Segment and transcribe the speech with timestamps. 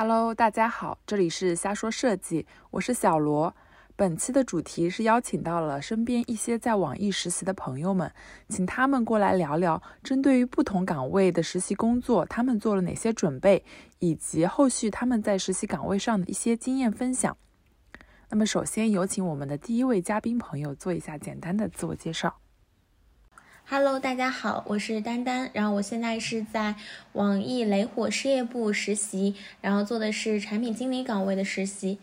[0.00, 3.52] Hello，大家好，这里是瞎说设计，我是小罗。
[3.96, 8.08] 本期的主题是邀请到了身边一些在网易实习的朋友们，
[8.48, 13.64] 请他们过来聊聊针对于不同岗位的实习工作，他们做了哪些准备，
[13.98, 17.36] 以及后续他们在实习岗位上的一些经验分享。
[18.28, 22.36] 那么，首先有请我们的第一位嘉宾朋友做一下简单的自我介绍。
[23.70, 26.74] Hello，大家好，我是丹丹，然后我现在是在
[27.12, 31.98] 网易雷火事业部实习，然后做的是产品经理岗位的实习。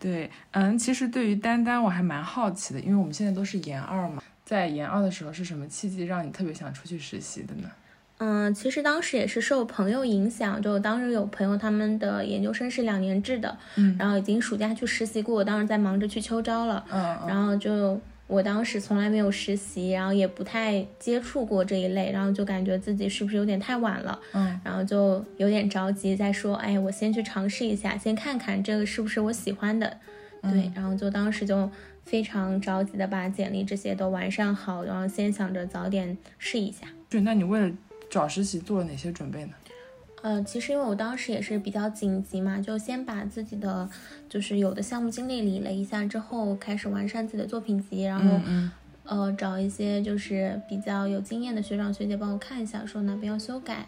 [0.00, 7.70] 对，嗯，其实对于丹丹我还蛮好奇的，因为我们现在都是研二嘛，在研二的时候是什么契机让你特别想出去实习的呢？
[8.16, 18.00] 嗯，其实当时也是受朋友影响，就当时有朋友他们的研究生是两年制的，嗯，然后已经暑假去实习过，我当时在忙着去秋招了，嗯，然后就。
[18.26, 29.98] 我当时从来没有实习，然后也不太接触过这一类，然后就感觉自己是不是有点太晚了，嗯，然后就有点着急，在说，哎，我先去尝试一下，先看看这个是不是我喜欢的，
[30.42, 31.70] 对，然后就当时就
[32.04, 36.86] 非常着急的把简历这些都完善好，然后先想着早点试一下。
[37.10, 37.70] 对，那你为了
[38.08, 39.52] 找实习做了哪些准备呢？
[40.24, 43.86] 呃，其实因为我当时也是比较紧急嘛，就先把自己的
[44.26, 48.40] 就是有的项目经历理了一下之后，开始完善自己的作品集，然后
[49.04, 53.84] 呃找一些就是比较有经验的学长学姐帮我看一下，说哪边要修改。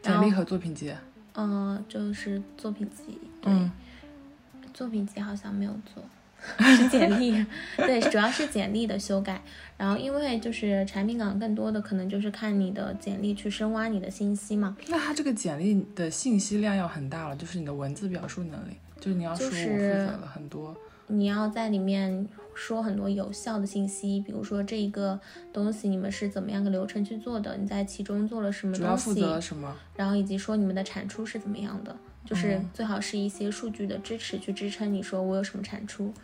[0.00, 0.94] 简历和作品集？
[1.34, 3.18] 嗯，就是作品集。
[3.42, 3.52] 对，
[4.72, 6.04] 作品集好像没有做。
[6.76, 7.44] 是 简历，
[7.76, 9.42] 对，主要是简历的修改。
[9.76, 14.76] 然后，因为就是产品岗更多的可能就是看你的简历去深挖你的信息嘛。
[14.88, 20.76] 那它这个简历的信息量要很大了，就是你的文字表述能力，就是你要说我负责了很多。
[21.06, 25.18] 你要在里面说很多有效的信息，比如说这一个
[25.52, 36.06] 东西你们是怎么样个流程去做的，你在其中做了什么东西，主要负责什么，然后以及说你们的产出是怎么样的，就是最好是一些数据的支持去支撑你说我有什么产出。
[36.06, 36.14] 嗯，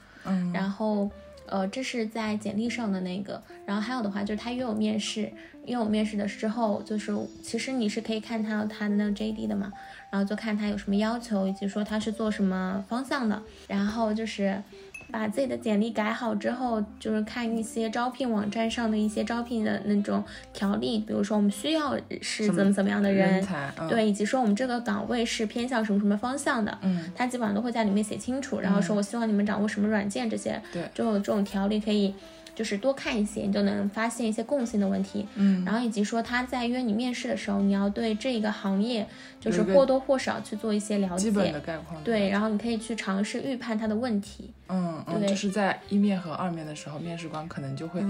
[0.52, 1.10] 然后，
[1.46, 5.32] 呃，这是在简历上的那个，然后还有的话就是他约我面试，
[5.64, 9.72] 约我面试的时候，就是其实你是可以看到他的那个 JD 的嘛，
[10.10, 14.62] 然后就看他有什么要求，以及说他是做什么方向的，然后就是。
[15.10, 20.22] 把自己的简历改好之后，就是看一些招聘网站上的一些招聘的那种
[20.52, 23.46] 条例，比如说我们需要是怎么怎么样的人，
[23.88, 32.14] 对，以及说我们这个岗位是偏向什么什么方向的，嗯，他基本上都会在里面写清楚，然后说我希望你们掌握什么软件这些，对，就有这种条例可以。
[32.56, 35.28] 就是多看一些，你就能发现一些共性的问题。
[35.36, 39.06] 嗯，然后以及说他在约你面试的时候，你要对这个行业
[39.38, 42.02] 就是或多或少去做一些了解，基本的概况。
[42.02, 44.50] 对，然后你可以去尝试预判他的问题。
[44.68, 48.02] 嗯嗯，就是在一面和二面的时候，面试官可能就会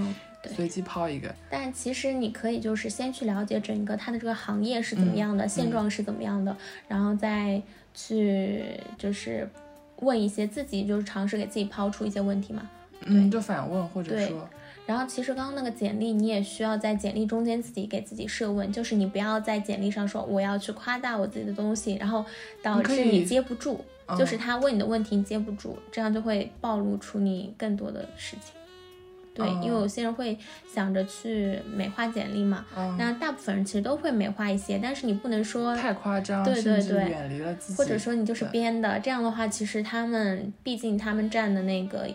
[0.55, 1.35] 随机抛一个。
[1.51, 7.61] 但其实你可以就是先去了解整个他的这个行业是怎么样的，现状是怎么样的，然后再
[7.93, 8.65] 去
[8.97, 9.49] 就是
[9.97, 12.71] 问一些自己就是尝试给自己抛出一些问题嘛。
[13.03, 14.49] 嗯，就反问或者说，
[14.87, 22.25] 然后其实刚刚那个简历，你也需要在简历中间自己给自己设问，就是你不要在简历上说我要去夸大我自己的东西，然后
[22.63, 23.81] 导致你接不住，
[24.19, 28.55] 就是他问你的问题你接不住，这样就会暴露出你更多的事情。
[29.35, 30.39] 对，因为有些人会
[30.73, 32.65] 想着去美化简历嘛，
[32.97, 42.09] 那大部分人其实都会美化一些，但是你不能说太夸张，对对对，远离了自己，或者说你就是编的，这样的话，其实他们毕竟他们占的那个。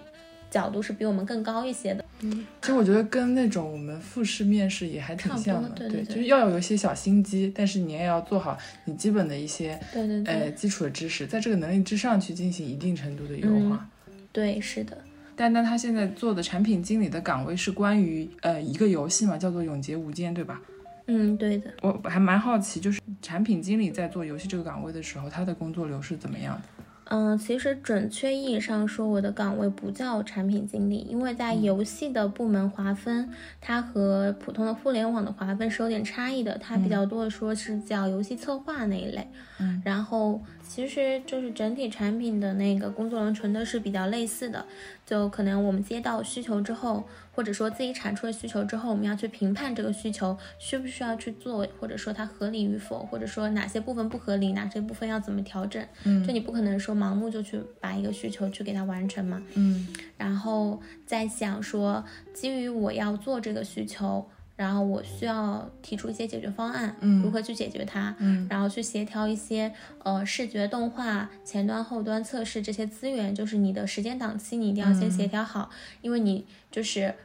[0.52, 13.88] 角度是比我们更高一些的，嗯，其实我觉得跟那种我们复试面试也还挺像的，对对，就是要有一些小心机，但是你也要做好你基本的一些，对对对，呃，基础的知识，在这个能力之上去进行一定程度的优化。
[14.34, 14.98] 对，是的。
[15.38, 20.62] 丹丹他现在做的产品经理的岗位是关于呃一个游戏嘛，叫做《永劫无间》，对吧？
[21.08, 21.72] 嗯，对的。
[21.82, 26.84] 我还蛮好奇，就是产品经理在做游戏这个岗位的时候，他的工作流是怎么样的？
[27.06, 33.30] 嗯，其实准确意义上说，我的岗位不叫产品经理，因为在游戏的部门划分，
[33.60, 36.58] 它和普通的互联网的划分是有点差异的。
[36.58, 39.28] 它比较多的说是叫游戏策划那一类。
[39.60, 44.66] 嗯，然后其实就是整体产品的那个工作流程都是比较类似的。
[45.12, 47.04] 就可能我们接到需求之后，
[47.34, 55.86] 或者说自己产出的需求之后，我们要去评判这个需求需不需要去做，或者说它合理与否，或者说哪些部分不合理，哪些部分要怎么调整。
[56.06, 59.44] 嗯，就你不可能说盲目就去把一个需求去给它完成嘛。
[59.56, 59.86] 嗯，
[60.18, 62.02] 然后再想说，
[62.34, 64.26] 基于我要做这个需求。
[64.62, 69.74] 然后我需要提出一些解决方案，嗯，如何去解决它，嗯，然后去协调一些
[70.04, 75.72] 呃视觉动画前端后端测试这些资源，就是你的时间档期你一定要先协调好，
[76.02, 77.16] 因为你就是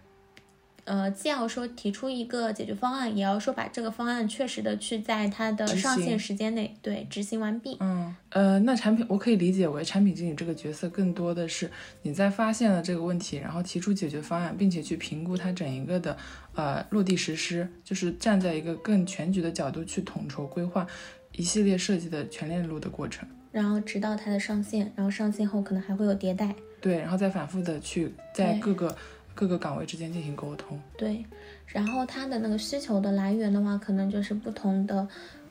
[0.86, 7.76] 呃，既要说提出一个解决方案，也要说把这个方案确实的去在它的上线时间内对执行完毕。
[7.80, 11.68] 嗯，呃，那产品我可以理解为产品经理这个角色更多的是
[12.02, 16.16] 你在发现了这个问题，然后提出解决方案，并且去评估它整一个的
[16.54, 20.86] 呃落地实施，就是站在一个更全局的角度去统筹规划
[21.32, 23.28] 一系列设计的全链路的过程。
[23.50, 26.54] 然后直到它的上线，然后上线后可能还会有迭代。
[26.78, 28.94] 对，然后再反复的去在各个
[29.36, 30.80] 各个岗位之间进行沟通。
[30.96, 31.24] 对，
[31.66, 35.06] 然后它的那个需求的来源的话，可能就是不同的，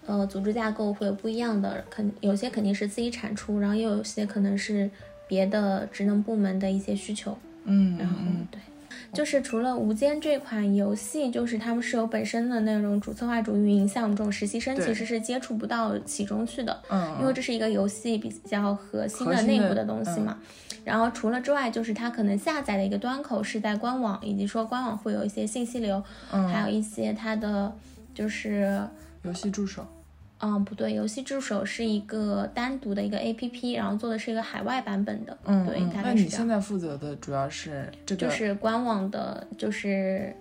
[0.07, 4.89] 呃，组织架构会有不一样的，肯有些肯定是自己产出，然后又有些可能是
[5.27, 7.37] 别的职能部门的一些需求。
[7.63, 8.59] 嗯然后嗯对，
[9.11, 16.79] 就是除了《无间》这款游戏，就是他们是有本身的那种主策划、主运营，像我们这种实习生其实是接触不到其中去的。
[16.89, 20.37] 嗯，因为这是一个游戏比较核心的核心的内部的东西嘛。
[20.85, 26.01] 然后除了之外，就是它可能下载的一个端口是在官网，以及说官网会有一些信息流，
[26.31, 27.75] 嗯还有一些它的
[28.13, 28.81] 就是。
[29.23, 29.83] 游戏助手。
[30.37, 35.35] 嗯，不对，游戏助手是一个单独的一个 A P P，然后做的是一个海外版本的。
[35.45, 36.47] 嗯对大概是这样那你现。
[36.47, 40.35] 在负责的主要是这个，就是官网的，就是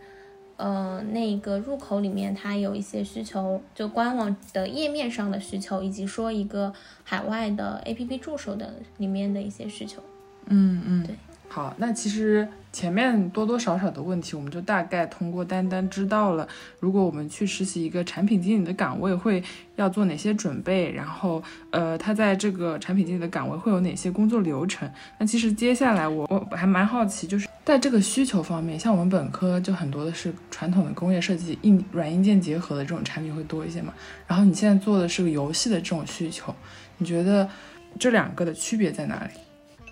[0.58, 6.74] 呃那个入口里面它有一些需求，就官网的页面上的需求，以及说一个
[7.04, 10.02] 海外的 APP 助手的里面的一些需求。
[10.48, 11.14] 嗯嗯，对。
[11.48, 16.48] 好，那其实前面多多少少的问题，我们就大概通过丹丹知道了，
[16.80, 19.40] 如果我们去实习一个产品经理的岗位，会
[19.76, 24.90] 要做哪些准备，然后呃，他在这个产品经理的岗位会有哪些工作流程。
[25.16, 33.94] 那其实接下来我我还蛮好奇，就是在这个需求方面，像我们本科就很多的是传统的工业设计，硬软硬件结合的这种产品会多一些嘛。
[34.26, 36.52] 然后你现在做的是个游戏的这种需求，
[36.98, 37.48] 你觉得
[37.96, 39.30] 这两个的区别在哪里？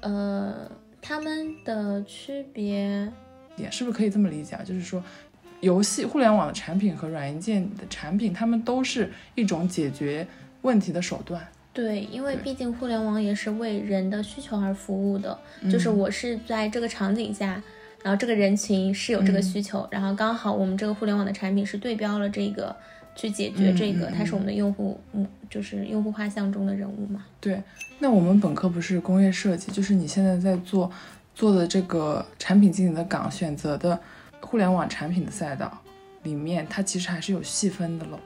[0.03, 0.71] 呃，
[1.01, 3.11] 他们的区别，
[3.57, 4.63] 也，是不是可以这么理解啊？
[4.63, 5.03] 就是说，
[5.61, 10.27] 游戏、互联网的产品和软硬件的产品，他们都是一种解决
[10.61, 11.43] 问题的手段。
[11.73, 15.39] 对，因为毕竟互联网也是为人的需求而服务的，
[15.71, 17.63] 就是嗯我是在这个场景下。
[18.03, 22.75] 然后这个人群是有这个嗯需求，然后刚好我们这个互联网的产品是对标了这个，
[23.15, 27.25] 去解决这个，嗯嗯它是我们的用户，嗯，就是用户画像中的人物嘛。
[27.41, 27.63] 对，
[27.99, 30.91] 那我们本科不是工业设计，就是你现在在做
[31.35, 33.99] 做的这个产品经理的岗，选择的
[34.41, 35.77] 互联网产品的赛道
[36.23, 38.19] 里面，它其实还是有细分的喽。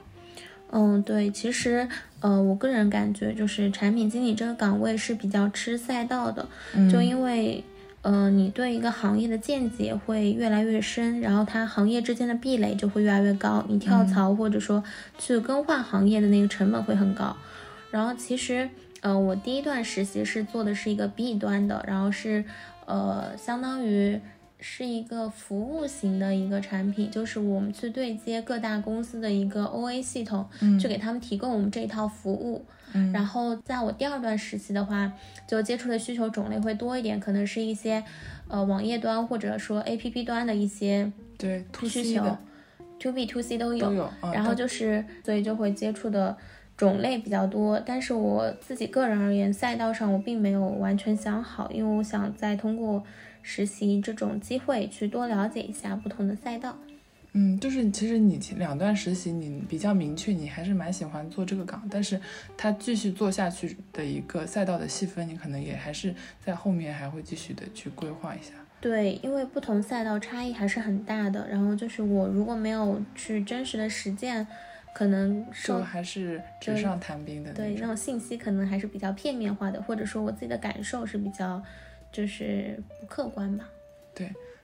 [0.69, 1.87] 嗯，对，其实，
[2.19, 7.63] 呃，我个人感觉就是产品经理这个岗位是比较吃赛道的，嗯就因为，
[8.07, 14.81] 呃，你对一个行业的见解会越来越深，然后它行业之间的壁垒就会越来越高，你跳槽或者说
[15.17, 17.35] 去更换行业的那个成本会很高。
[17.91, 18.69] 然后其实，
[19.01, 22.45] 呃，我第一段实习是做的是一个 B 端的，然后是，
[22.85, 24.17] 呃，相当于
[24.61, 32.63] 是一个服务型的一个产品，就是我们去对接各大公司的一个 OA 系统，嗯去给他们提供我们这一套服务。
[32.69, 32.73] 嗯
[33.13, 35.11] 然后在我第二段实习的话，
[35.47, 38.03] 就接触的需求种类会多一点，可能是一些
[38.47, 42.37] 呃网页端或者说 APP 端的一些对需求的
[42.99, 43.87] ，to B to C 都有。
[43.87, 46.35] 都有，啊然后就是，所以就会接触的
[46.75, 47.79] 种类比较多。
[47.85, 53.03] 但是我自己个人而言，赛道上我并没有完全想好，因为我想再通过
[53.41, 56.77] 实习这种机会去多了解一下不同的赛道。
[57.39, 62.19] 嗯，就是其实你前两段实习，你比较明确，你还是蛮喜欢做这个岗，但是
[62.57, 68.53] 它继续做下去的一个赛道的细分，你可能也还是在后面还会继续的去规划一下。
[68.81, 71.47] 对，因为不同赛道差异还是很大的。
[71.47, 74.47] 然后就是我如果没有去真实的实践，
[74.95, 77.95] 可能就还是纸上谈兵的对那那种。
[77.95, 81.61] 信息可能还是比较片面化的，或者说我自己的感受是比较
[82.11, 83.69] 就是不客观吧。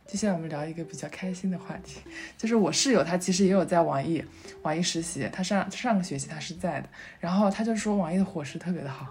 [0.06, 2.02] 接下来我们聊一个比较开心的话题，
[2.38, 4.24] 就是我室友他其实也有在网易
[4.62, 9.08] 网易实习，他上上个学期他是在的，然后他就说网易的伙食特别的好，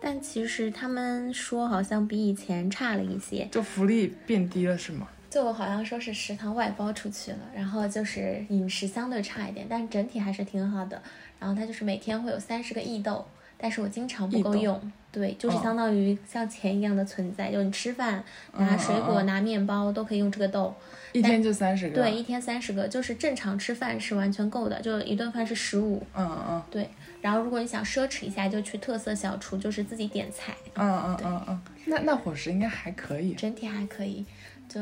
[0.00, 5.08] 但其实他们说好像比以前差了一些，就福利变低了是吗？
[5.30, 11.02] 就好像说是食堂外包出去了，然后就是饮食相对差一点，但整体还是挺好的。
[11.40, 13.26] 然后它就是每天会有三十个异豆，
[13.58, 18.22] 但是我经常不够用，对，就是哦相当于像钱一样的存在，就你吃饭
[18.56, 20.74] 拿嗯水果、嗯嗯拿面包都可以用这个豆，
[21.12, 21.94] 一天就三十个。
[21.94, 26.88] 对，一天三十个，就是正常吃饭是完全够的，就一顿饭是十五，嗯嗯对。
[27.20, 33.32] 然后如果你想奢侈一下，就去特色小厨，就是自己点菜，嗯嗯嗯嗯，那那伙食应该还可以。
[33.32, 34.26] 整体还可以，
[34.68, 34.80] 就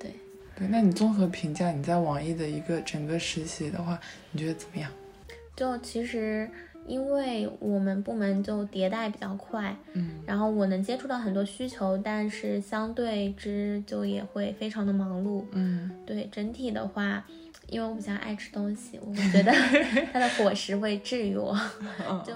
[0.00, 0.10] 对。
[0.56, 3.98] 对，那你综合评价你在网易的一个整个实习的话，
[4.30, 4.90] 你觉得怎么样？
[5.56, 6.48] 就其实
[6.86, 15.44] 因为我们部门就迭代比较快，嗯，然后我能接触到很多需求，但是相对之就也会非常的忙碌。
[15.52, 17.24] 嗯，对整体的话，
[17.68, 19.52] 因为我比较爱吃东西，我觉得
[20.12, 21.56] 它的伙食会治愈我，
[22.26, 22.32] 就。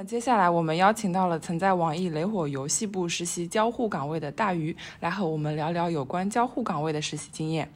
[0.00, 7.70] 么接下来我们邀请到了曾在网易雷火游戏部实习交互岗位的大鱼，来和我们聊聊有关交互岗位的实习经验。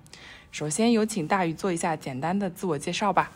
[0.50, 3.30] 首先有请大鱼做一下简单的自我介绍吧。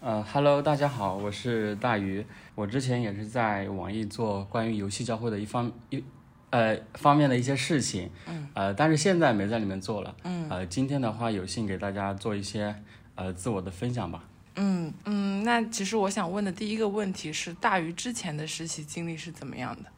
[0.00, 2.22] 呃，Hello，大家好，我是大鱼。
[2.54, 6.04] 我之前也是在网易做关于游戏交互的一方一
[6.50, 12.74] 呃方面的一些事情，嗯，呃，但是现在没在里面做了，嗯，呃，今天的话有幸给大家做一些
[13.14, 14.22] 呃自我的分享吧。
[14.56, 19.88] 嗯嗯，那其实我想问的第一个问题是，大鱼之前的实习经历是怎么样的？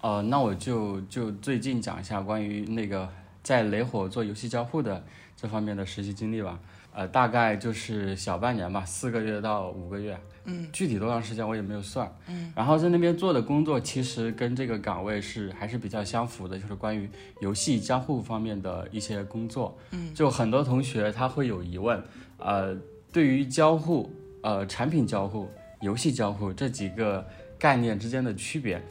[0.00, 3.08] 呃，那我就就最近讲一下关于那个
[3.42, 5.04] 在雷火做游戏交互的
[5.36, 6.58] 这方面的实习经历吧。
[6.94, 10.18] 呃，大概就是小半年吧，四个月到五个月。
[10.44, 12.12] 嗯，具体多长时间我也没有算。
[12.26, 17.08] 嗯，然后在那边做的工作其实跟这个岗位是还是比较相符的，就是关于
[17.40, 19.78] 游戏交互方面的一些工作。
[19.92, 22.02] 嗯，就很多同学他会有疑问，
[22.36, 22.76] 呃，
[23.12, 25.48] 对于交互、呃产品交互、
[25.80, 27.24] 游戏交互这几个
[27.58, 28.82] 概念之间的区别。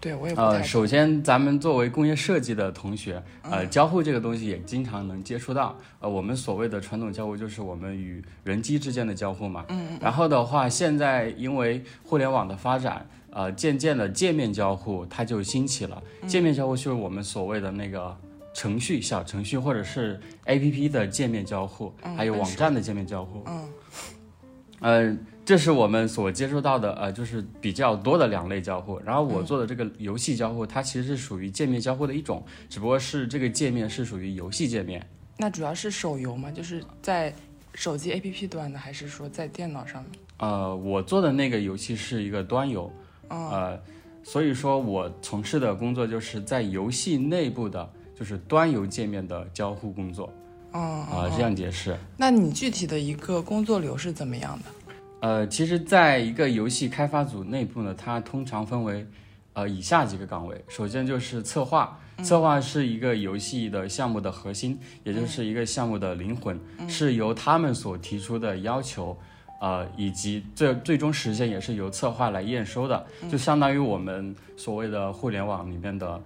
[0.00, 5.78] 对我也不太呃，首先，咱们作为工业设计的同学，嗯呃，交互这个东西也经常能接触到。
[6.00, 9.64] 呃，我们所谓的传统交互就是我们与人机之间的交互嘛。
[9.68, 9.96] 嗯。
[10.00, 16.02] 然后的话，现在因为互联网的发展，呃，渐渐的界面交互它就兴起了。
[16.22, 18.16] 嗯界面交互就是我们所谓的那个
[18.54, 23.42] 程序、小程序或者是 APP 的界面交互，还有网站的界面交互。
[23.46, 23.68] 嗯
[24.80, 28.98] 呃，这是我们所接触到的，呃，就是比较多的两类交互。
[29.04, 35.06] 然后我做的这个游戏交互，它其实是属于界面交互的一种，只不过是这个界面是属于游戏界面。
[35.36, 36.50] 那主要是手游吗？
[36.50, 37.32] 就是在
[37.74, 40.12] 手机 APP 端的，还是说在电脑上面？
[40.38, 42.92] 呃，我做的那个游戏是一个端游，
[43.28, 43.82] 嗯呃，
[44.24, 47.88] 所以说我从事的工作就是在游戏内部的，
[48.22, 50.32] 就是端游界面的交互工作
[50.70, 50.78] 哦
[51.10, 51.98] 啊、嗯这样解释。
[52.16, 54.64] 那你具体的一个工作流是怎么样的？
[55.22, 59.04] 呃，其实，在一个游戏开发组内部呢，它通常分为
[59.54, 60.64] 呃以下几个岗位。
[60.68, 66.56] 首先就是策划，策划是一个游戏的项目的核心，也就是一个项目的灵魂，
[66.88, 69.18] 是由他们所提出的要求，
[69.60, 76.22] 呃，以及最最终实现也是由策划来验收的，就相当于我们所谓的互联网里面的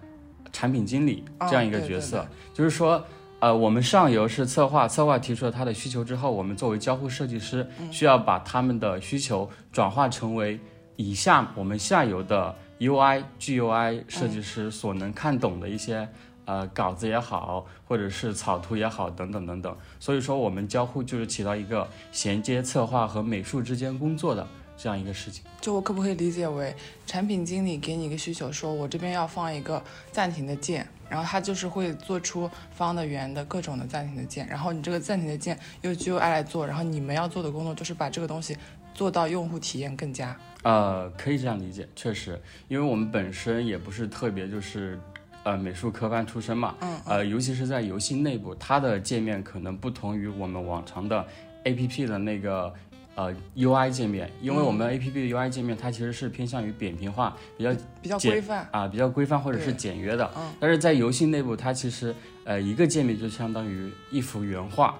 [0.57, 3.05] 产品经理哦这样一个对对角色，就是说。
[3.39, 10.59] 呃，我们上游是策划，策划提出了他的需求之后，我们作为交互设计师，需要把他们的需求转化成为
[10.97, 16.09] 以下我们下游的 UI、GUI 设计师所能看懂的一些、
[16.47, 19.77] 呃稿子也好，或者是草图也好，等等等等。
[20.01, 25.45] 所以说，我们交互就是起到一个衔接策划和美术之间工作的这样一个事情。
[25.61, 26.75] 就我可不可以理解为，
[27.07, 38.57] 产品经理给你一个需求，说我这边要放一个暂停的键，然后他就是会做出方的、圆的各种的暂停的键，然后你这个暂停的键由 GUI 来做，然后你们要做的工作就是把这个东西
[38.95, 40.37] 做到用户体验更佳。
[40.63, 44.99] 呃，可以这样理解，确实，因为我们本身也不是特别就是，
[45.45, 51.25] 呃，美术科班出身嘛，嗯呃，尤其是在游戏内部，它的界面可能不同于我们往常的
[51.65, 52.73] APP 的那个
[53.17, 58.69] 呃 UI 界面，因为我们 APP 的 UI 界面它其实是偏向于扁平化，比较比较规范。
[58.71, 64.97] 啊、比较规范或者是简约的，嗯但是在游戏内部，它其实呃一个界面就相当于一幅原画，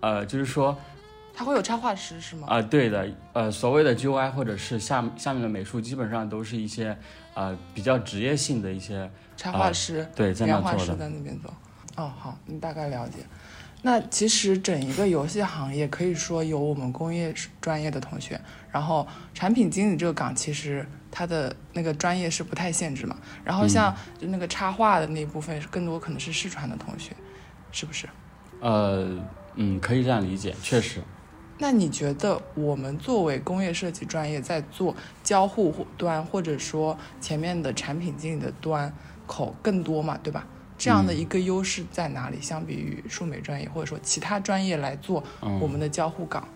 [0.00, 0.74] 呃，就是说
[1.34, 2.46] 它会有插画师是吗？
[2.48, 6.96] 啊、对的，呃，所谓的 GUI 或者是下下面的美术，基本上都是一些
[7.34, 11.00] 呃比较职业性的一些插画师、对在那原画师做的。
[11.00, 11.52] 在那边做。
[11.96, 13.18] 哦，好，你大概了解。
[13.82, 18.38] 那其实整一个游戏行业可以说有我们工业专业的同学，
[18.70, 23.16] 然后产品经理这个岗其实它的那个专业是不太限制嘛。
[23.42, 27.16] 然后像就那个插画的那一部分，更多可能是视传的同学，
[27.72, 28.06] 是不是？
[28.60, 29.18] 呃，
[29.54, 31.00] 嗯，可以这样理解，确实。
[31.56, 38.94] 那你觉得我们作为工业设计专业，在做交互端或者说前面的产品经理的端
[39.26, 40.46] 口更多嘛，对吧？
[40.80, 42.40] 这样的一个优势在哪里？
[42.40, 45.22] 相比于数美专业或者说其他专业来做
[45.60, 46.48] 我们的交互岗，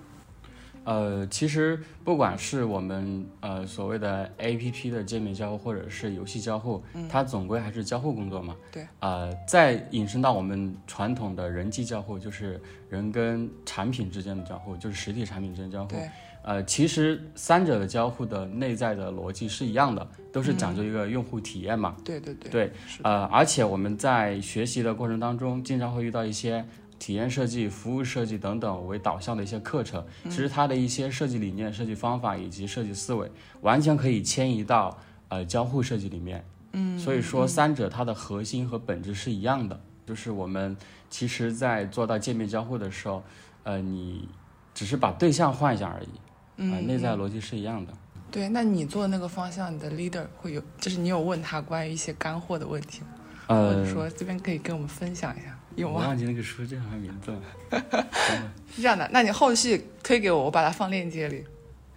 [0.85, 8.57] 呃，其实不管是我们呃所谓的 A P P 的界面交互，或者是游戏交互，它总归还是交互工作嘛。
[8.73, 8.87] 对。
[9.01, 15.91] 呃，再引申到我们传统的人际交互，就是人跟产品之间的交互，就是实体产品之间交互。
[15.91, 16.09] 对。
[16.45, 21.97] 呃，其实三者的交互的内在的逻辑是一样的，都是讲究一个用户体验嘛。
[22.05, 22.73] 对对对，对，
[23.03, 26.63] 呃，而且我们在学习的过程当中，经常会遇到一些
[26.99, 30.05] 体验设计、服务设计等等为导向的一些课程。
[30.25, 33.31] 其实它的一些设计理念、设计方法以及设计思维，
[33.63, 34.99] 完全可以迁移到
[35.29, 36.45] 呃交互设计里面。
[36.73, 40.77] 嗯，所以说三者它的核心和本质是一样的，就是我们
[41.09, 43.23] 其实在做到界面交互的时候，
[43.63, 44.29] 呃，你
[44.75, 46.09] 只是把对象换一下而已，
[46.57, 47.93] 啊、内在逻辑是一样的。
[48.31, 53.07] 对，那你做那个方向，你的 leader 会有，就是你有问他关于一些干货的问题吗？
[53.47, 55.95] 或呃者，说这边可以跟我们分享一下，有吗？
[56.01, 58.07] 我忘记那个书叫什么名字了。
[58.75, 61.45] 是这样的，那你后续推给我，我把它放链接里，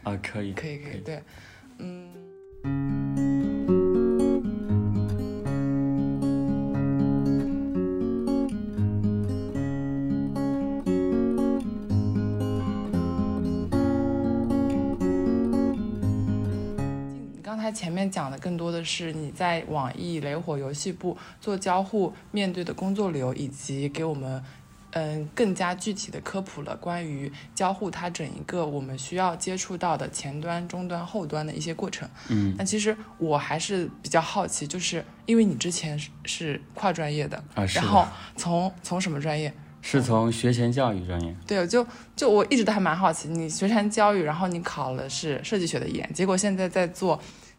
[0.03, 1.23] 啊，可以，可以可以，对，
[17.77, 24.43] 前面讲的更多的是你在网易雷火游戏部做交互面对的工作流，以及给我们
[24.91, 32.09] 嗯更加具体的科普了关于交互它整一个我们需要接触到的前端、中端、后端的一些过程。
[32.29, 39.53] 嗯，那其实我还是比较好奇，就是因为你之前是是跨专业的，啊，是的然后从从什么专业？
[39.79, 41.33] 是从学前教育专业。
[41.45, 47.17] 对，就就我一直都还蛮好奇，你学前教育，然后你考了是设计学的研，结果现在在做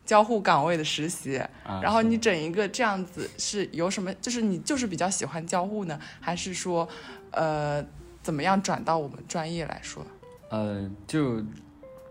[0.09, 4.11] 交互岗位的实习，啊，然后你整一个这样子是有什么？
[4.15, 6.89] 就是你就是比较喜欢交互呢，还是说，
[7.31, 7.85] 呃，
[8.23, 10.03] 怎么样转到我们专业来说？
[10.49, 11.45] 呃，就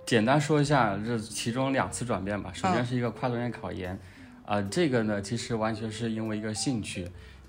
[0.05, 2.51] 简单说一下这其中两次转变吧。
[2.53, 3.99] 首先嗯是一个跨专业考研，
[4.45, 7.01] 啊、这个呢其实完全是因为一个兴趣，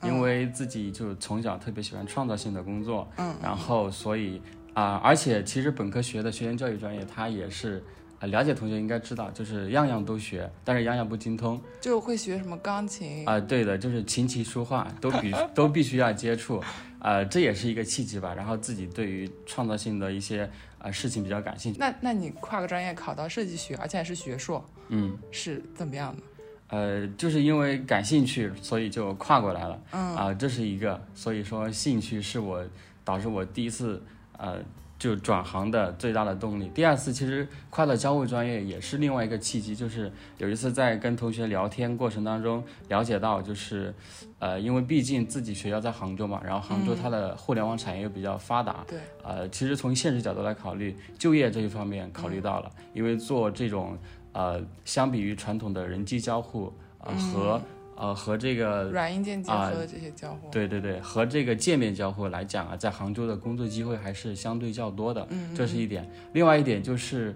[0.02, 4.40] 因嗯为自己就从小特别喜欢创造性的工作，嗯，然后所以
[4.73, 7.85] 啊、而且其实本科学的学前教育专业，它也是。
[8.20, 16.62] 啊，了解同学应该知道，就是样样都学，但是样样不精通就会学什么钢琴，啊、对的，就是琴棋书画都必 都必须要接触，
[16.98, 18.34] 啊，这也是一个契机吧。
[18.34, 21.78] 然后自己对于创造性的一些啊、事情比较感兴趣。
[21.78, 26.22] 那那你跨个专业考到设计学，而且还是学硕，嗯，是怎么样的？
[26.70, 29.80] 呃，就是因为感兴趣，所以就跨过来了。
[29.92, 32.62] 嗯啊、这是一个，所以说兴趣是我
[33.04, 34.02] 导致我第一次
[34.36, 34.62] 呃
[34.99, 36.69] 就转行的最大的动力。
[36.75, 43.95] 第二次其实快乐交互专业也是另外一个契机，就是有一次在跟同学聊天过程当中了解到，就是
[44.39, 53.97] 呃，因为毕竟自己学校在杭州嘛，然后杭州它的互联网产业又比较发达，对，呃，其实从现实角度来考虑，就业这一方面考虑到了，因为做这种
[54.32, 57.61] 呃，相比于传统的人机交互，呃和
[57.99, 66.08] 呃和这个软硬件结啊合的这些交互，对对对，和这个界面交互来讲啊，在杭州的工作机会还是相对较多的，嗯，这是一点。
[66.32, 67.34] 另外一点就是，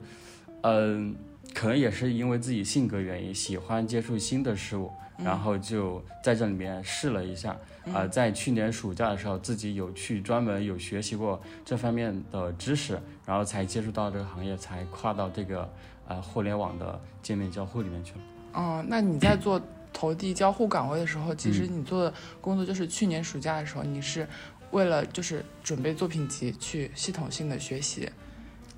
[0.62, 1.14] 嗯、
[1.53, 7.57] 可能也是因为自己性格原因，喜欢接触新的事物，然后就在这里面试了一下。
[7.92, 12.96] 啊、在去年暑假的时候，自己有去专门有学习过这方面的知识，
[13.27, 15.68] 然后才接触到这个行业，才跨到这个
[16.07, 18.20] 呃互联网的界面交互里面去了。
[18.53, 19.61] 哦，那你在做
[19.92, 24.26] 投递交互岗位的时候，其嗯实你做的工作就是去年暑假的时候，你是
[24.70, 28.09] 为了就是准备作品集去系统性的学习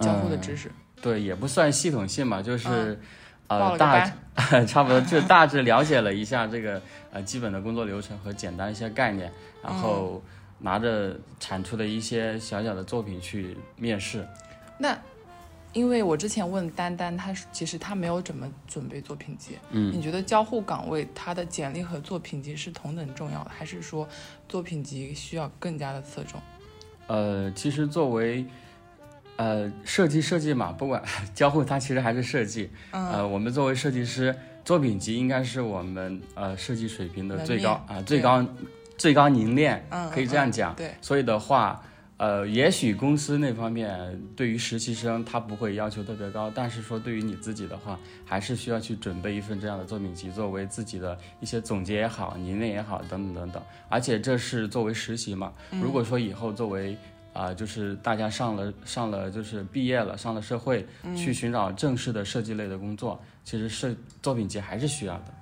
[0.01, 0.71] 交互的知识。
[1.01, 2.99] 对，也不算系统性吧，就是、
[3.49, 4.11] 呃大
[4.67, 9.31] 差不多就大致了解了一下这个呃基本的工作流程和简单一些概念，
[9.63, 10.21] 然后
[10.59, 14.27] 拿着产出的一些小小的作品去面试。
[14.79, 14.99] 那
[15.75, 19.59] 因为我之前问丹丹，她其实她没有怎么准备作品集。
[19.71, 24.09] 嗯你觉得交互岗位他的简历和作品集是同等重要的，还是说
[24.49, 26.41] 作品集需要更加的侧重？
[27.09, 28.47] 呃，其实作为
[29.37, 31.03] 呃设计设计嘛，不管
[31.35, 32.71] 交互它其实还是设计。
[32.93, 34.35] 嗯呃，我们作为设计师，
[34.65, 38.47] 作品集应该是我们呃设计水平的最高面啊、最高
[38.97, 40.73] 最高凝练，嗯，可以这样讲。
[40.75, 41.83] 嗯对，所以的话，
[42.17, 53.63] 呃，也许公司那方面对于实习生他不会要求特别高，但是说对于你自己的话，还是需要去准备一份这样的作品集，作为自己的一些总结也好、凝练也好等等等等。
[53.89, 56.97] 而且这是作为实习嘛，如果说以后作为
[57.33, 65.35] 啊、就是大家上了上了就是毕业了，上了社会，去寻找正式的设计类的工作，其实设作品集还是需要的。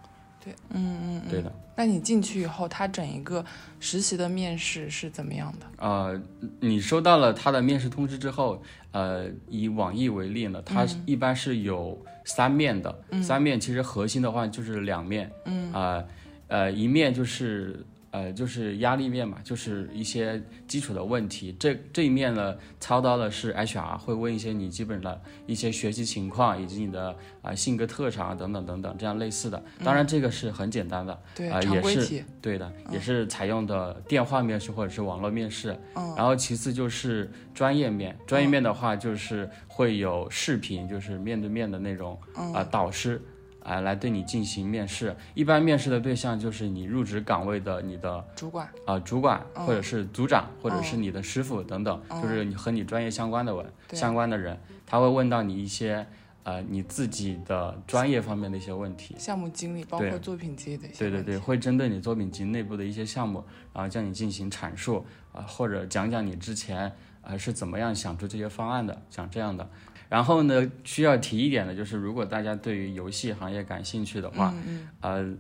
[0.43, 1.31] 对，嗯嗯嗯。
[1.31, 1.53] 对的。
[1.75, 3.45] 那你进去以后，他整一个
[3.81, 5.67] 实习的面试是怎么样的？
[5.79, 6.21] 呃，
[6.61, 16.05] 你收到了他的面试通知之后，呃，以网易为例呢，它一般是有三面的，三面其实核心的话就是两面，嗯，啊、
[16.49, 21.57] 呃，一面就是呃，就是压力面嘛，就是一些基础的问题。
[21.59, 29.61] 这这一面呢，操刀的是 HR，会问一些你基本的一些学习情况，以及你的啊、性格特长啊等等等等这样类似的。
[29.83, 35.73] 当然，这个是很简单的，对，啊、也是对的，也是采用的电话面试或者是网络面试。
[35.97, 43.21] 嗯然后其次就是专业面，专业面的话就是会有视频，就是面对面的那种啊、嗯导师
[43.63, 45.15] 啊、来对你进行面试。
[45.35, 56.07] 一般面试的对象就是你入职岗位的你的主管，啊、主管嗯或者是组长或者是你的师傅等等，就是你和你专业相关的人对相关的人，他会问到你一些
[56.43, 59.15] 呃你自己的专业方面的一些问题。
[59.19, 69.69] 项目经理，包括作品集的一些对对对，会针对你作品集内部的一些项目，然后叫你进行阐述啊、或者讲讲你之前呃是怎么样想出这些方案的，想这样的。
[70.09, 75.35] 然后呢，需要提一点的就是，如果大家对于游戏行业感兴趣的话，嗯呃，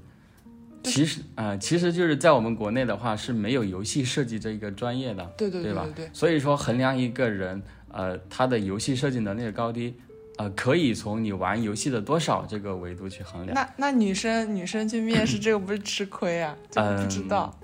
[0.83, 9.95] 其实呃，其实就是在我们国内的话是没有游戏设计这一个专业的，对对对吧对对，所以说衡量一个人呃他的游戏设计能力的高低，
[10.39, 13.55] 呃，可以从你玩游戏的多少这个维度去衡量。
[13.55, 16.57] 那那女生女生去面试这个不是吃亏啊？
[16.71, 17.55] 就 不知道，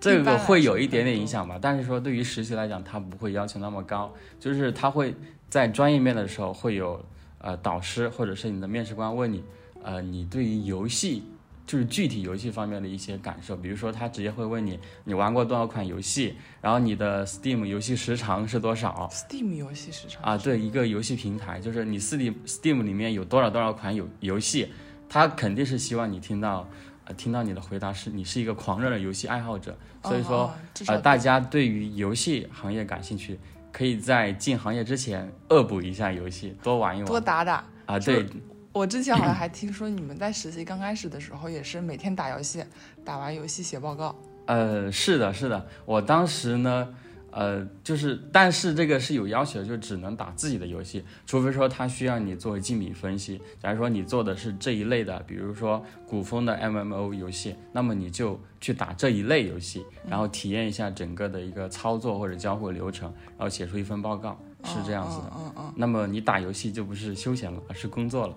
[0.00, 5.14] 这个会有一点点影响吧，但是说对于实习来讲，他不会要求那么高，就是他会
[5.48, 7.04] 在专业面的时候会有
[7.38, 9.44] 呃导师或者是你的面试官问你，
[9.82, 11.22] 呃，你对于游戏
[11.66, 20.38] 就是具体游戏方面的一些感受，比如说他直接会问你，你玩过多少款游戏，然后你的 Steam 游戏时长是多少 Steam 游戏时长啊？
[20.38, 24.72] 对，一个游戏平台，就是你 Steam Steam 里面有多少多少款游游戏，
[25.08, 26.68] 他肯定是希望你听到。
[27.04, 30.52] 呃，听到你的回答是你是一个狂热的游戏爱好者，所以说
[30.86, 33.38] 呃，大家对于游戏行业感兴趣，
[33.72, 37.64] 可以在进行业之前恶补一下游戏，多玩一玩多打打。
[37.86, 37.98] 啊。
[37.98, 38.26] 是对，
[38.72, 42.64] 我之前好像还听说你们在实习刚开始的时候也是每天打游戏，
[43.04, 44.14] 打完游戏写报告。
[44.46, 46.88] 呃，是的，是的，我当时呢，
[47.32, 53.40] 呃，就是，但是这个是有要求的，就只能打自己的游戏，除非说他需要你做竞品分析。
[53.58, 65.32] 假如说你做的是这一类的，比如说古风的 MMO 游戏，那么你就去打这一类游戏，然后体验一下整个的一个操作或者交互流程，然后写出一份报告，是这样子的。
[65.34, 68.36] 嗯嗯嗯那么你打游戏就不是休闲了，而是工作了，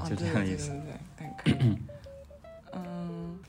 [0.00, 0.70] 嗯， 就这样的意思。
[1.18, 1.76] 对对对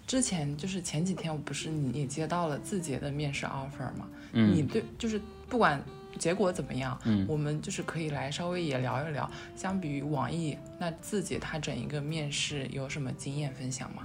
[0.05, 4.07] 之前就是前几天，我不是你也接到了字节的面试 offer 吗？
[4.33, 4.55] 嗯。
[4.55, 5.81] 你对就是不管
[6.19, 14.03] 结果怎么样，嗯，我们就是可以来稍微也聊一聊，相比于网易，那字节它整一个面试有什么经验分享吗？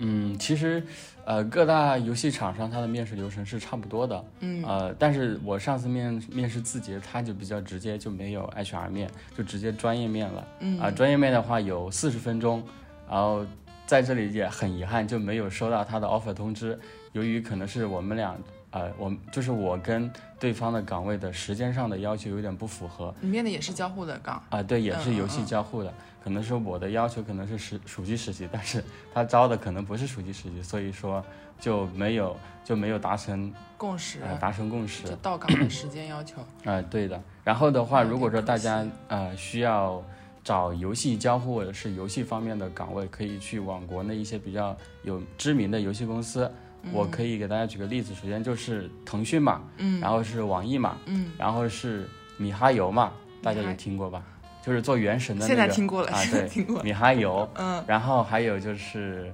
[0.00, 0.80] 嗯，其实，
[1.24, 12.62] 呃，各大游戏厂商它的面试流程是差不多的，嗯，呃，但是我上次面面试字节，它就比较直接，就没有 HR 面，就直接专业面了，嗯，啊、专业面的话有四十分钟，
[13.10, 13.44] 然后
[13.88, 16.78] 在这里也很遗憾就没有收到他的 offer 通知，
[17.12, 18.36] 由于可能是我们俩，
[18.70, 25.90] 呃，我就是我跟对方的岗位的时间上的要求有点不符合，你面的也是交互的岗，啊，对，也是嗯游戏嗯交互的，
[26.22, 31.24] 可能是我的要求可能是实暑期实习，但是他招的可能不是暑期实习，所以说
[31.58, 36.42] 就没有就没有达成共识，呃达成共识就到岗的时间要求。
[36.70, 37.18] 啊、对的。
[37.42, 40.04] 然后的话，如果说大家惜呃需要
[40.48, 46.50] 找游戏交互或者是游戏方面的岗位，可以去往国内一些比较有知名的游戏公司。
[46.90, 52.08] 我可以给大家举个例子，首先就是腾讯嘛，嗯然后是网易嘛，嗯，然后是
[52.38, 54.24] 米哈游嘛，大家有听过吧？
[54.64, 56.82] 就是做原神的那现个在听过了，啊，对，听过。
[56.82, 59.30] 米哈游，嗯，然后还有就是，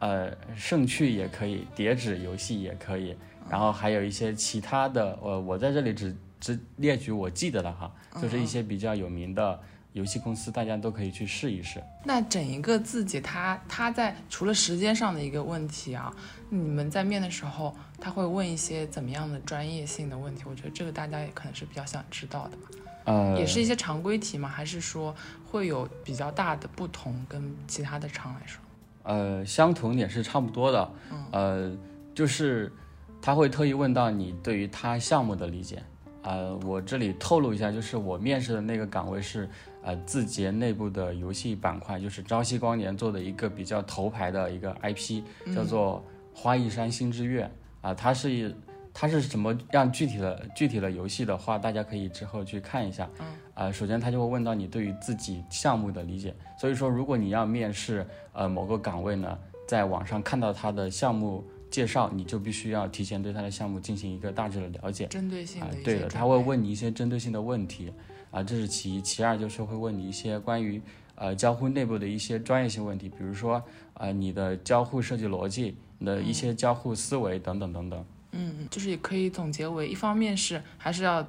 [0.00, 3.16] 呃，盛趣也可以，叠纸游戏也可以，
[3.48, 9.58] 然后还有一些其他的，呃，我在这里只只列举我记得的哈，就是一些比较有名的
[9.92, 11.82] 游戏公司，大家都可以去试一试。
[12.04, 16.14] 那整一个自己，他他在除了时间上的一个问题啊，
[16.48, 20.44] 你们在面的时候，他会问一些怎么样的专业性的问题？
[20.48, 22.62] 我觉得这个大家也可能是比较想知道的吧。
[23.04, 24.48] 呃，也是一些常规题吗？
[24.48, 25.14] 还是说
[25.50, 28.60] 会有比较大的不同跟其他的厂来说？
[29.02, 30.90] 呃，相同点是差不多的，
[31.32, 31.76] 呃，
[32.14, 32.72] 就是
[33.20, 35.82] 他会特意问到你对于他项目的理解。
[36.22, 39.50] 呃，我这里透露一下，就是我面试的那个岗位是
[39.82, 45.22] 呃字节内部的游戏板块，就是朝夕光年做的一个比较头牌的一个 IP，
[45.54, 46.02] 叫做
[46.38, 47.44] 《花一山新之月》
[47.86, 48.54] 啊、它是
[48.94, 53.08] 它是什么样具体的具体的游戏的话，大家可以之后去看一下。
[53.18, 53.26] 嗯。
[53.54, 65.06] 呃，首先他就会问到你对于自己项目的理解，所以说如果你要面试呃某个岗位呢，在网上看到他的项目介绍，你就必须要提前对他的项目进行一个大致的了解。
[65.08, 66.36] 针对性对的，他会。
[66.36, 67.92] 问你一些针对性的问题，
[68.32, 69.00] 啊，这是其一。
[69.00, 70.82] 其二就是会问你一些关于
[71.14, 73.62] 呃交互内部的一些专业性问题，比如说
[73.94, 78.04] 呃你的交互设计逻辑，你的一些交互思维等等等等。
[78.32, 81.24] 嗯，就是也可以总结为，一方面是还是要，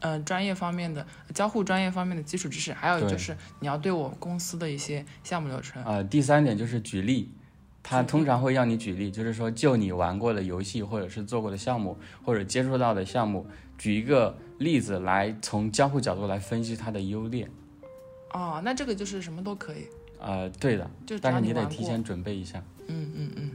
[0.00, 5.82] 呃，专业方面的交互专业方面的基础知识，还有就是你要对我公司的一些项目流程。
[5.84, 7.30] 呃，第三点就是举例，
[7.82, 13.46] 他通常会让你举例，就是说就你玩过的游戏或者是做过的项目或者接触到的项目，
[13.82, 17.50] 举一个例子来从交互角度来分析它的优劣。
[18.32, 19.88] 哦，那这个就是什么都可以，
[20.20, 21.40] 呃，对的，就但是。
[21.40, 22.62] 你得提前准备一下。
[22.86, 23.50] 嗯嗯嗯。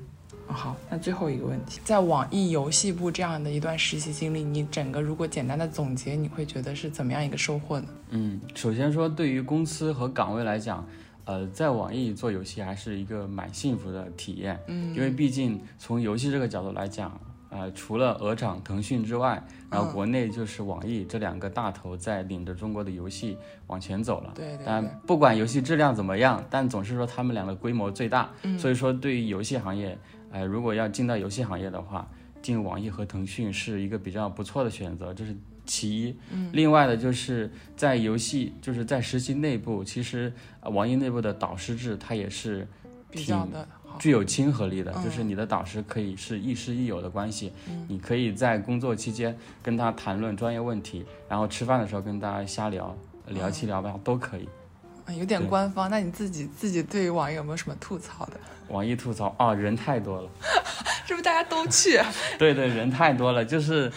[0.50, 7.88] 哦好，那最后一个问题，在网易游戏部这样的一段实习经历，你整个如果简单的总结，你会觉得是怎么样一个收获呢？
[8.10, 10.86] 嗯，首先说对于公司和岗位来讲，
[11.24, 14.60] 呃，在网易做游戏还是一个蛮幸福的体验。
[14.68, 17.18] 嗯，因为毕竟从游戏这个角度来讲，
[17.58, 24.32] 呃，除了鹅厂、腾讯之外，然后国内就是网易这两个大头在领着中国的游戏往前走了。
[24.36, 29.98] 对对但，不管游戏质量怎么样，但总是说他们两个规模最大，所以说对于游戏行业，
[30.30, 32.08] 呃，如果要进到游戏行业的话，
[32.44, 36.16] 进网易和腾讯是一个比较不错的选择，这是其一。
[36.54, 42.68] 另外的就是在游戏，就是在实习内部，其实、呃网易内部的导师制它也是
[43.10, 43.77] 比较的好。
[44.00, 47.52] 具有亲和力的，就是你的导师可以是亦师亦友的关系，
[47.88, 52.96] 你可以在工作期间跟他谈论专业问题，然后吃饭的时候跟大家瞎聊，
[53.28, 54.44] 聊七聊八都可以。
[54.44, 58.34] 嗯有点官方，那你自己自己对于网易有没有什么吐槽的？
[58.68, 60.30] 网易吐槽啊，人太多了。
[61.08, 61.98] 是不是大家都去？
[62.38, 63.90] 对对，人太多了，就是，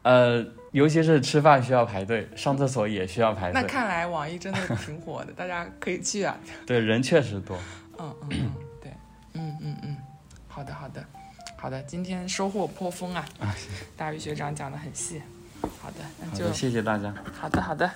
[0.00, 0.42] 呃，
[0.72, 3.68] 尤其是吃饭需要排队，上厕所也需要排队那。
[3.68, 6.34] 看来网易真的挺火的，大家可以去啊。
[6.66, 7.58] 对，人确实多。
[7.98, 8.52] 嗯嗯，
[10.56, 11.04] 好的好的
[11.58, 13.22] 好的，今天收获颇丰啊，
[13.94, 15.20] 大宇学长讲的很细。
[15.82, 17.14] 好的，那就，谢谢大家。
[17.38, 17.90] 好的好的。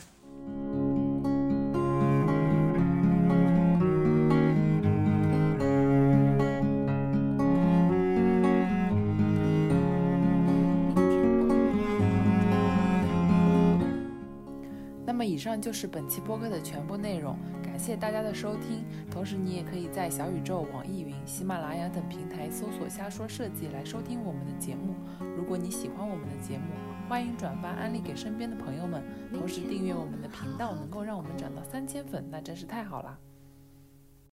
[15.51, 18.85] 上就是本期播客的全部内容，感谢大家的收听。
[19.11, 24.95] 同时，你也可以在小宇宙、网易云、喜马拉雅等平台搜索“瞎说设计”来收听我们的节目。
[25.37, 26.67] 如果你喜欢我们的节目，
[27.09, 33.19] 欢迎转发安利给身边的朋友们，同时订阅我们的频道，能够让我们涨到三千粉，那真是太好了！